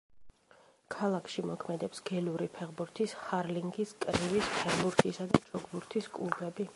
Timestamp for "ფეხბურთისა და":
4.57-5.43